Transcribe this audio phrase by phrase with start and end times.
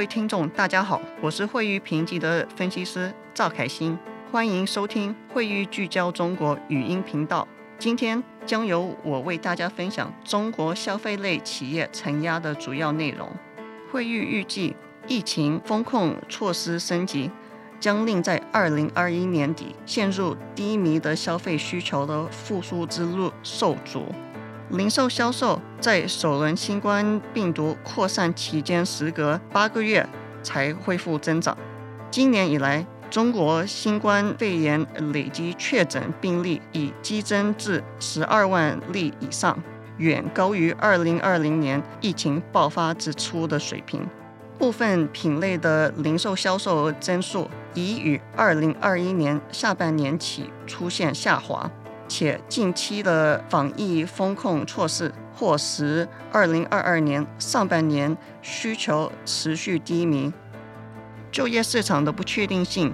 [0.00, 3.98] 各位听众，大家好，我是惠誉评级的分析师赵凯欣，
[4.32, 7.46] 欢迎收听惠誉聚焦中国语音频道。
[7.78, 13.28] 今天将由我为大家分享中国消费类企业承压的主要内容。
[13.92, 14.74] 惠誉预计，
[15.06, 17.30] 疫情风控措施升级，
[17.78, 24.06] 将令在二零二一年底陷入低迷的消费需求的复苏之路受阻。
[24.70, 30.08] 零售销售在首轮新冠病毒扩散期间，时隔八个月
[30.44, 31.56] 才恢复增长。
[32.08, 39.60] 今年以来，中国新冠肺炎累计确诊病例已激增至十二万例以上，
[39.96, 44.06] 远高于二零二零年疫情爆发之初的水平。
[44.56, 51.68] 部分品类的零售销售增速已与二零二一年下半年起出现下滑。
[52.10, 60.32] 且近期的防疫风控措施或使二零二二年上半年需求持续低迷，
[61.30, 62.92] 就业市场的不确定性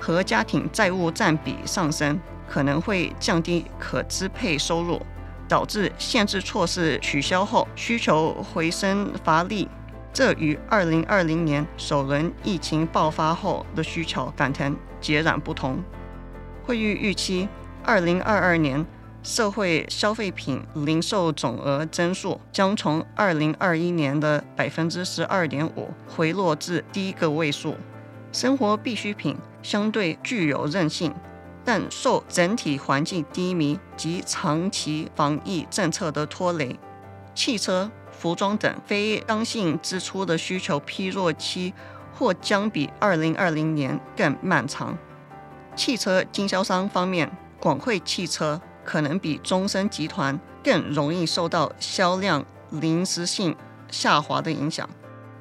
[0.00, 2.18] 和家庭债务占比上升，
[2.48, 5.00] 可能会降低可支配收入，
[5.48, 9.68] 导致限制措施取消后需求回升乏力。
[10.12, 15.80] 这与二零二零年首轮疫情爆发后的需求反弹截然不同。
[16.64, 17.48] 会议预期。
[17.86, 18.84] 二零二二年
[19.22, 27.76] 社会消费品零售总额增速将从二零二一年的百分之十二点五回落至低个位数。
[28.32, 31.14] 生活必需品相对具有韧性，
[31.64, 36.76] 但受整体环境低迷及长期防疫政策的拖累，
[37.36, 41.72] 汽车、服装等非刚性支出的需求疲弱期
[42.18, 44.98] 或将比二零二零年更漫长。
[45.76, 47.30] 汽车经销商方面。
[47.60, 53.56] 广汇汽车可能比中升集团更容易受到销量临时性
[53.90, 54.88] 下滑的影响，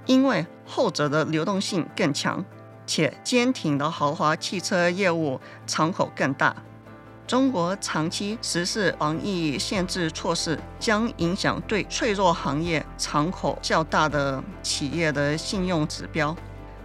[0.06, 2.44] 因为后者的流动性更强，
[2.86, 6.56] 且坚挺的豪华汽车业务敞口更大。
[7.28, 16.36] 中国长期实施防疫限制措施，将影响对脆弱行业敞口较大的企业的信用指标，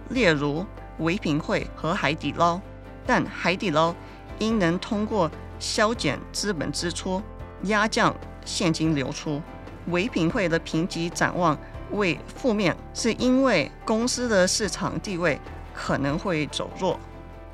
[0.09, 0.65] 例如
[0.97, 2.59] 唯品会和海底捞。
[3.05, 3.95] 但海底捞。
[4.41, 7.21] 应能通过削减资本支出、
[7.63, 9.39] 压降现金流出。
[9.87, 11.57] 唯品会的评级展望
[11.91, 15.39] 为负面，是因为公司的市场地位
[15.73, 16.99] 可能会走弱。